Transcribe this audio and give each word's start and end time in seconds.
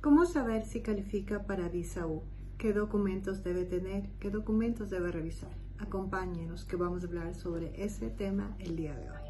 ¿Cómo 0.00 0.26
saber 0.26 0.64
si 0.64 0.80
califica 0.80 1.42
para 1.42 1.68
visa 1.68 2.06
U? 2.06 2.22
¿Qué 2.56 2.72
documentos 2.72 3.42
debe 3.42 3.64
tener? 3.64 4.08
¿Qué 4.20 4.30
documentos 4.30 4.90
debe 4.90 5.10
revisar? 5.10 5.50
Acompáñenos 5.78 6.64
que 6.64 6.76
vamos 6.76 7.02
a 7.02 7.06
hablar 7.08 7.34
sobre 7.34 7.84
ese 7.84 8.08
tema 8.08 8.54
el 8.60 8.76
día 8.76 8.94
de 8.94 9.10
hoy. 9.10 9.27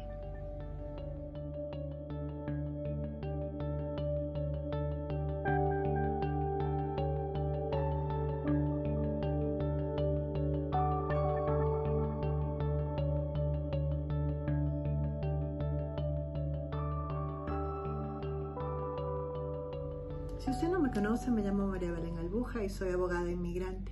Si 20.49 20.55
usted 20.55 20.71
no 20.71 20.79
me 20.79 20.89
conoce, 20.89 21.29
me 21.29 21.43
llamo 21.43 21.67
María 21.67 21.91
Belén 21.91 22.17
Albuja 22.17 22.63
y 22.63 22.69
soy 22.69 22.89
abogada 22.89 23.29
inmigrante. 23.29 23.91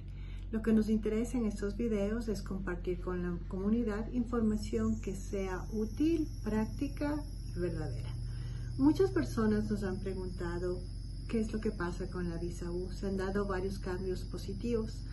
Lo 0.49 0.63
que 0.63 0.73
nos 0.73 0.89
interesa 0.89 1.37
en 1.37 1.45
estos 1.45 1.77
videos 1.77 2.29
es 2.29 2.41
compartir 2.41 2.99
con 2.99 3.21
la 3.21 3.37
comunidad 3.47 4.11
información 4.11 4.99
que 4.99 5.13
sea 5.13 5.67
útil, 5.71 6.27
práctica 6.43 7.23
y 7.55 7.59
verdadera. 7.59 8.09
Muchas 8.79 9.11
personas 9.11 9.69
nos 9.69 9.83
han 9.83 9.99
preguntado 9.99 10.81
qué 11.29 11.41
es 11.41 11.53
lo 11.53 11.61
que 11.61 11.69
pasa 11.69 12.09
con 12.09 12.27
la 12.27 12.37
visa 12.37 12.71
U. 12.71 12.91
Se 12.91 13.05
han 13.05 13.17
dado 13.17 13.45
varios 13.45 13.77
cambios 13.77 14.23
positivos, 14.23 15.05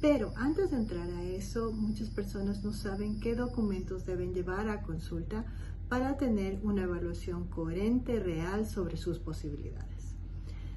pero 0.00 0.32
antes 0.36 0.70
de 0.70 0.76
entrar 0.76 1.10
a 1.10 1.24
eso, 1.24 1.72
muchas 1.72 2.08
personas 2.10 2.62
no 2.62 2.72
saben 2.72 3.18
qué 3.18 3.34
documentos 3.34 4.06
deben 4.06 4.32
llevar 4.32 4.68
a 4.68 4.82
consulta 4.82 5.44
para 5.88 6.16
tener 6.18 6.60
una 6.62 6.84
evaluación 6.84 7.48
coherente, 7.48 8.20
real 8.20 8.64
sobre 8.64 8.96
sus 8.96 9.18
posibilidades. 9.18 9.93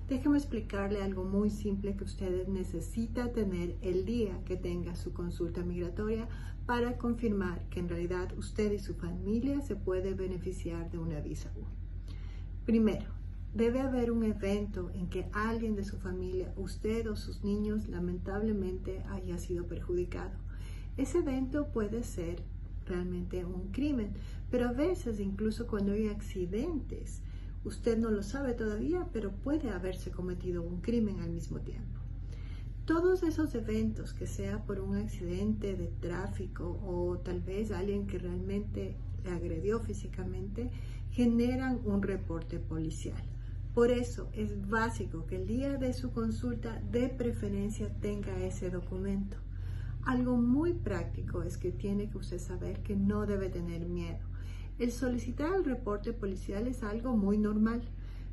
Déjeme 0.07 0.37
explicarle 0.37 1.03
algo 1.03 1.25
muy 1.25 1.49
simple 1.49 1.97
que 1.97 2.05
usted 2.05 2.47
necesita 2.47 3.33
tener 3.33 3.75
el 3.81 4.05
día 4.05 4.41
que 4.45 4.55
tenga 4.55 4.95
su 4.95 5.11
consulta 5.11 5.63
migratoria 5.63 6.29
para 6.65 6.97
confirmar 6.97 7.67
que 7.69 7.81
en 7.81 7.89
realidad 7.89 8.31
usted 8.37 8.71
y 8.71 8.79
su 8.79 8.93
familia 8.93 9.59
se 9.59 9.75
puede 9.75 10.13
beneficiar 10.13 10.89
de 10.91 10.97
una 10.97 11.19
visa 11.19 11.51
U. 11.57 11.65
Primero, 12.65 13.11
debe 13.53 13.81
haber 13.81 14.11
un 14.11 14.23
evento 14.23 14.91
en 14.93 15.09
que 15.09 15.27
alguien 15.33 15.75
de 15.75 15.83
su 15.83 15.97
familia, 15.97 16.53
usted 16.55 17.09
o 17.09 17.17
sus 17.17 17.43
niños, 17.43 17.89
lamentablemente 17.89 19.03
haya 19.09 19.37
sido 19.37 19.67
perjudicado. 19.67 20.37
Ese 20.95 21.17
evento 21.17 21.67
puede 21.73 22.03
ser 22.03 22.43
realmente 22.85 23.43
un 23.43 23.71
crimen, 23.73 24.13
pero 24.49 24.69
a 24.69 24.73
veces 24.73 25.19
incluso 25.19 25.67
cuando 25.67 25.91
hay 25.91 26.07
accidentes, 26.07 27.21
Usted 27.67 27.97
no 27.97 28.09
lo 28.11 28.23
sabe 28.23 28.53
todavía, 28.53 29.09
pero 29.11 29.33
puede 29.33 29.71
haberse 29.71 30.09
cometido 30.09 30.63
un 30.63 30.79
crimen 30.79 31.19
al 31.19 31.31
mismo 31.31 31.59
tiempo. 31.59 31.99
Todos 32.85 33.23
esos 33.23 33.53
eventos, 33.55 34.13
que 34.13 34.25
sea 34.25 34.63
por 34.63 34.79
un 34.79 34.95
accidente 34.95 35.75
de 35.75 35.87
tráfico 35.87 36.79
o 36.81 37.17
tal 37.17 37.41
vez 37.41 37.71
alguien 37.71 38.07
que 38.07 38.19
realmente 38.19 38.95
le 39.25 39.31
agredió 39.31 39.81
físicamente, 39.81 40.71
generan 41.11 41.81
un 41.83 42.03
reporte 42.03 42.57
policial. 42.57 43.21
Por 43.73 43.91
eso 43.91 44.29
es 44.31 44.69
básico 44.69 45.25
que 45.25 45.35
el 45.35 45.45
día 45.45 45.75
de 45.75 45.91
su 45.91 46.13
consulta 46.13 46.81
de 46.89 47.09
preferencia 47.09 47.89
tenga 47.99 48.45
ese 48.45 48.69
documento. 48.69 49.35
Algo 50.05 50.37
muy 50.37 50.71
práctico 50.71 51.43
es 51.43 51.57
que 51.57 51.73
tiene 51.73 52.09
que 52.09 52.17
usted 52.17 52.39
saber 52.39 52.81
que 52.81 52.95
no 52.95 53.25
debe 53.25 53.49
tener 53.49 53.85
miedo. 53.85 54.25
El 54.79 54.91
solicitar 54.91 55.55
el 55.55 55.65
reporte 55.65 56.13
policial 56.13 56.67
es 56.67 56.83
algo 56.83 57.17
muy 57.17 57.37
normal. 57.37 57.81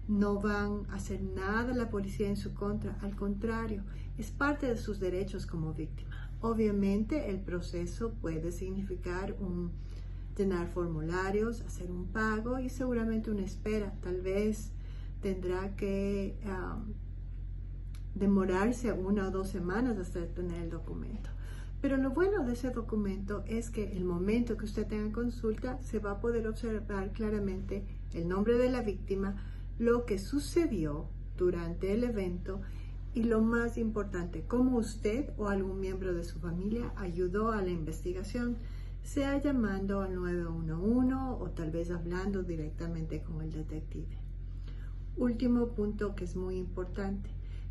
No 0.08 0.38
van 0.38 0.86
a 0.90 0.96
hacer 0.96 1.22
nada 1.22 1.74
la 1.74 1.88
policía 1.88 2.28
en 2.28 2.36
su 2.36 2.52
contra, 2.52 2.98
al 3.00 3.16
contrario, 3.16 3.82
es 4.18 4.30
parte 4.30 4.66
de 4.66 4.76
sus 4.76 5.00
derechos 5.00 5.46
como 5.46 5.72
víctima. 5.72 6.30
Obviamente 6.40 7.30
el 7.30 7.40
proceso 7.40 8.12
puede 8.20 8.52
significar 8.52 9.34
un, 9.40 9.72
llenar 10.36 10.68
formularios, 10.68 11.62
hacer 11.62 11.90
un 11.90 12.08
pago 12.08 12.58
y 12.58 12.68
seguramente 12.68 13.30
una 13.30 13.42
espera. 13.44 13.94
Tal 14.02 14.20
vez 14.20 14.72
tendrá 15.22 15.74
que 15.74 16.38
um, 16.44 16.92
demorarse 18.14 18.92
una 18.92 19.28
o 19.28 19.30
dos 19.30 19.48
semanas 19.48 19.96
hasta 19.98 20.26
tener 20.26 20.62
el 20.62 20.70
documento. 20.70 21.30
Pero 21.84 21.98
lo 21.98 22.12
bueno 22.12 22.46
de 22.46 22.54
ese 22.54 22.70
documento 22.70 23.44
es 23.46 23.68
que 23.68 23.92
el 23.92 24.06
momento 24.06 24.56
que 24.56 24.64
usted 24.64 24.86
tenga 24.86 25.12
consulta 25.12 25.78
se 25.82 25.98
va 25.98 26.12
a 26.12 26.18
poder 26.18 26.48
observar 26.48 27.12
claramente 27.12 27.84
el 28.14 28.26
nombre 28.26 28.56
de 28.56 28.70
la 28.70 28.80
víctima, 28.80 29.36
lo 29.78 30.06
que 30.06 30.18
sucedió 30.18 31.10
durante 31.36 31.92
el 31.92 32.04
evento 32.04 32.62
y 33.12 33.24
lo 33.24 33.42
más 33.42 33.76
importante, 33.76 34.46
cómo 34.46 34.78
usted 34.78 35.28
o 35.36 35.48
algún 35.48 35.78
miembro 35.78 36.14
de 36.14 36.24
su 36.24 36.38
familia 36.38 36.90
ayudó 36.96 37.52
a 37.52 37.60
la 37.60 37.68
investigación, 37.68 38.56
sea 39.02 39.36
llamando 39.36 40.00
al 40.00 40.14
911 40.14 41.14
o 41.38 41.50
tal 41.50 41.70
vez 41.70 41.90
hablando 41.90 42.42
directamente 42.44 43.20
con 43.20 43.42
el 43.42 43.52
detective. 43.52 44.16
Último 45.18 45.74
punto 45.74 46.14
que 46.14 46.24
es 46.24 46.34
muy 46.34 46.56
importante. 46.56 47.28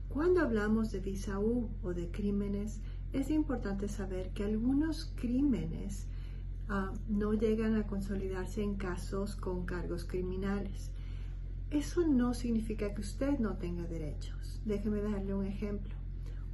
Cuando 0.07 0.41
hablamos 0.41 0.91
de 0.91 1.00
visa 1.00 1.40
U 1.40 1.72
o 1.81 1.96
de 1.96 2.12
crímenes, 2.12 2.79
es 3.13 3.29
importante 3.29 3.88
saber 3.88 4.31
que 4.31 4.44
algunos 4.44 5.13
crímenes 5.16 6.07
ah, 6.68 6.91
no 7.07 7.34
llegan 7.34 7.75
a 7.75 7.85
consolidarse 7.85 8.63
en 8.63 8.75
casos 8.75 9.35
con 9.35 9.66
cargos 9.66 10.03
criminales. 10.03 10.91
Eso 11.69 12.06
no 12.07 12.34
significa 12.34 12.94
que 12.94 13.02
usted 13.02 13.40
no 13.40 13.57
tenga 13.57 13.84
derechos. 13.84 14.62
Déjeme 14.66 15.02
darle 15.02 15.34
un 15.35 15.46
ejemplo. 15.46 15.94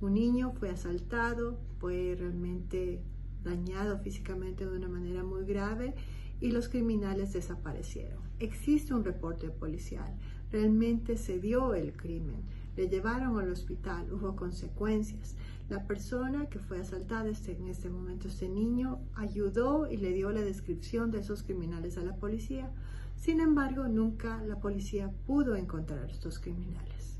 Un 0.01 0.13
niño 0.13 0.51
fue 0.51 0.69
asaltado, 0.69 1.59
fue 1.79 2.15
realmente 2.17 3.01
dañado 3.43 3.99
físicamente 3.99 4.65
de 4.65 4.77
una 4.77 4.89
manera 4.89 5.23
muy 5.23 5.45
grave 5.45 5.95
y 6.41 6.51
los 6.51 6.69
criminales 6.69 7.33
desaparecieron. 7.33 8.21
Existe 8.39 8.93
un 8.93 9.03
reporte 9.03 9.49
policial, 9.49 10.17
realmente 10.51 11.17
se 11.17 11.39
dio 11.39 11.73
el 11.73 11.93
crimen, 11.93 12.43
le 12.75 12.87
llevaron 12.87 13.39
al 13.39 13.51
hospital, 13.51 14.11
hubo 14.11 14.35
consecuencias. 14.35 15.35
La 15.69 15.85
persona 15.85 16.47
que 16.47 16.59
fue 16.59 16.79
asaltada 16.79 17.29
este, 17.29 17.51
en 17.51 17.67
este 17.67 17.89
momento, 17.89 18.27
este 18.27 18.49
niño, 18.49 18.99
ayudó 19.15 19.89
y 19.89 19.97
le 19.97 20.13
dio 20.13 20.31
la 20.31 20.41
descripción 20.41 21.11
de 21.11 21.19
esos 21.19 21.43
criminales 21.43 21.97
a 21.97 22.03
la 22.03 22.15
policía. 22.15 22.71
Sin 23.15 23.39
embargo, 23.39 23.87
nunca 23.87 24.43
la 24.43 24.59
policía 24.59 25.11
pudo 25.27 25.55
encontrar 25.55 26.05
a 26.05 26.11
estos 26.11 26.39
criminales. 26.39 27.19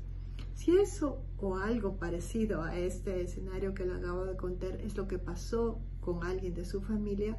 Si 0.54 0.76
eso 0.76 1.22
o 1.38 1.56
algo 1.56 1.96
parecido 1.96 2.62
a 2.62 2.76
este 2.76 3.22
escenario 3.22 3.72
que 3.72 3.86
le 3.86 3.94
acabo 3.94 4.26
de 4.26 4.36
contar 4.36 4.80
es 4.80 4.96
lo 4.96 5.08
que 5.08 5.18
pasó 5.18 5.80
con 6.00 6.22
alguien 6.24 6.52
de 6.54 6.64
su 6.64 6.82
familia, 6.82 7.38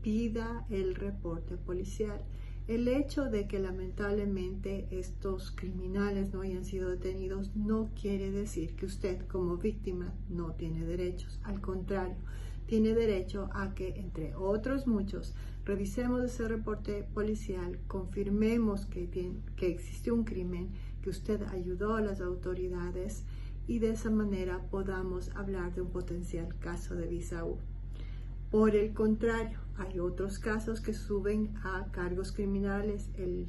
pida 0.00 0.64
el 0.70 0.94
reporte 0.94 1.56
policial. 1.56 2.24
El 2.68 2.88
hecho 2.88 3.26
de 3.26 3.46
que 3.46 3.60
lamentablemente 3.60 4.88
estos 4.90 5.52
criminales 5.52 6.32
no 6.32 6.40
hayan 6.40 6.64
sido 6.64 6.90
detenidos 6.90 7.54
no 7.54 7.90
quiere 7.94 8.32
decir 8.32 8.74
que 8.74 8.86
usted 8.86 9.24
como 9.28 9.56
víctima 9.56 10.12
no 10.28 10.50
tiene 10.54 10.84
derechos. 10.84 11.38
Al 11.44 11.60
contrario, 11.60 12.16
tiene 12.66 12.92
derecho 12.92 13.48
a 13.52 13.72
que, 13.72 14.00
entre 14.00 14.34
otros 14.34 14.88
muchos, 14.88 15.32
revisemos 15.64 16.24
ese 16.24 16.48
reporte 16.48 17.06
policial, 17.14 17.78
confirmemos 17.86 18.86
que, 18.86 19.08
que 19.54 19.68
existió 19.68 20.12
un 20.12 20.24
crimen, 20.24 20.70
que 21.02 21.10
usted 21.10 21.42
ayudó 21.42 21.94
a 21.94 22.00
las 22.00 22.20
autoridades 22.20 23.22
y 23.68 23.78
de 23.78 23.90
esa 23.90 24.10
manera 24.10 24.66
podamos 24.72 25.30
hablar 25.36 25.72
de 25.72 25.82
un 25.82 25.90
potencial 25.90 26.58
caso 26.58 26.96
de 26.96 27.06
visa. 27.06 27.44
Por 28.50 28.74
el 28.74 28.92
contrario, 28.92 29.65
hay 29.78 29.98
otros 29.98 30.38
casos 30.38 30.80
que 30.80 30.94
suben 30.94 31.54
a 31.62 31.90
cargos 31.92 32.32
criminales, 32.32 33.10
el 33.14 33.48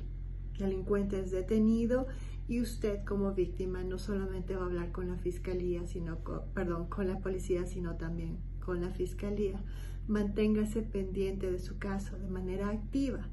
delincuente 0.58 1.20
es 1.20 1.32
detenido 1.32 2.08
y 2.48 2.62
usted 2.62 3.04
como 3.04 3.34
víctima 3.34 3.84
no 3.84 3.98
solamente 3.98 4.56
va 4.56 4.64
a 4.64 4.66
hablar 4.66 4.92
con 4.92 5.08
la 5.08 5.18
fiscalía, 5.18 5.86
sino 5.86 6.20
perdón, 6.54 6.88
con 6.88 7.08
la 7.08 7.20
policía, 7.20 7.66
sino 7.66 7.96
también 7.96 8.40
con 8.60 8.82
la 8.82 8.92
fiscalía. 8.92 9.64
Manténgase 10.08 10.82
pendiente 10.82 11.52
de 11.52 11.60
su 11.60 11.78
caso 11.78 12.18
de 12.18 12.28
manera 12.28 12.70
activa, 12.70 13.28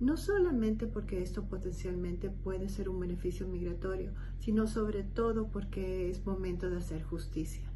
no 0.00 0.16
solamente 0.16 0.86
porque 0.86 1.22
esto 1.22 1.48
potencialmente 1.48 2.30
puede 2.30 2.68
ser 2.68 2.88
un 2.88 3.00
beneficio 3.00 3.46
migratorio, 3.48 4.12
sino 4.40 4.66
sobre 4.66 5.04
todo 5.04 5.48
porque 5.48 6.10
es 6.10 6.26
momento 6.26 6.68
de 6.68 6.78
hacer 6.78 7.02
justicia 7.02 7.70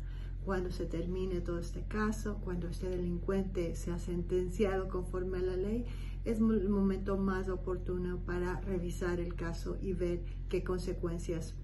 cuando 0.44 0.70
se 0.70 0.86
termine 0.86 1.40
todo 1.40 1.58
este 1.58 1.82
caso, 1.84 2.38
cuando 2.42 2.68
este 2.68 2.88
delincuente 2.88 3.74
sea 3.74 3.98
sentenciado 3.98 4.88
conforme 4.88 5.38
a 5.38 5.42
la 5.42 5.56
ley, 5.56 5.84
es 6.24 6.38
el 6.38 6.68
momento 6.68 7.16
más 7.16 7.48
oportuno 7.48 8.18
para 8.26 8.60
revisar 8.60 9.20
el 9.20 9.34
caso 9.34 9.76
y 9.80 9.92
ver 9.92 10.22
qué 10.48 10.62
consecuencias 10.62 11.54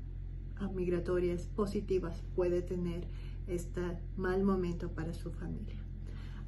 migratorias 0.74 1.46
positivas 1.46 2.22
puede 2.34 2.62
tener 2.62 3.06
este 3.46 3.82
mal 4.16 4.42
momento 4.42 4.90
para 4.90 5.12
su 5.12 5.30
familia. 5.30 5.76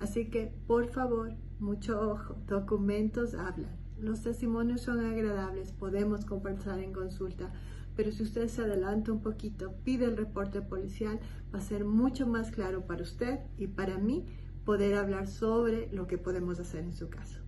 Así 0.00 0.30
que, 0.30 0.52
por 0.66 0.86
favor, 0.88 1.32
mucho 1.58 2.00
ojo, 2.12 2.36
documentos 2.46 3.34
hablan. 3.34 3.76
Los 3.98 4.22
testimonios 4.22 4.82
son 4.82 5.04
agradables, 5.04 5.72
podemos 5.72 6.24
conversar 6.24 6.78
en 6.78 6.92
consulta, 6.92 7.52
pero 7.98 8.12
si 8.12 8.22
usted 8.22 8.46
se 8.46 8.62
adelanta 8.62 9.10
un 9.10 9.20
poquito, 9.22 9.74
pide 9.82 10.04
el 10.04 10.16
reporte 10.16 10.62
policial, 10.62 11.18
va 11.52 11.58
a 11.58 11.62
ser 11.62 11.84
mucho 11.84 12.28
más 12.28 12.52
claro 12.52 12.86
para 12.86 13.02
usted 13.02 13.40
y 13.56 13.66
para 13.66 13.98
mí 13.98 14.24
poder 14.64 14.94
hablar 14.94 15.26
sobre 15.26 15.90
lo 15.90 16.06
que 16.06 16.16
podemos 16.16 16.60
hacer 16.60 16.84
en 16.84 16.92
su 16.92 17.10
caso. 17.10 17.40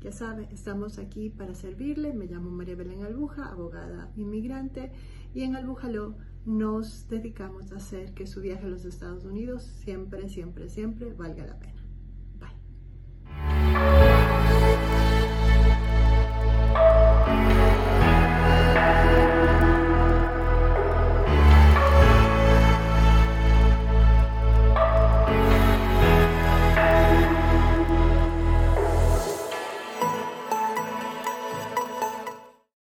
Ya 0.00 0.10
sabe, 0.10 0.48
estamos 0.50 0.98
aquí 0.98 1.30
para 1.30 1.54
servirle. 1.54 2.14
Me 2.14 2.26
llamo 2.26 2.50
María 2.50 2.74
Belén 2.74 3.04
Albuja, 3.04 3.46
abogada 3.46 4.10
inmigrante, 4.16 4.90
y 5.34 5.42
en 5.42 5.54
Albújalo 5.54 6.16
nos 6.46 7.08
dedicamos 7.08 7.70
a 7.70 7.76
hacer 7.76 8.12
que 8.12 8.26
su 8.26 8.40
viaje 8.40 8.66
a 8.66 8.70
los 8.70 8.84
Estados 8.84 9.24
Unidos 9.24 9.62
siempre, 9.62 10.28
siempre, 10.28 10.68
siempre 10.68 11.12
valga 11.12 11.46
la 11.46 11.60
pena. 11.60 11.71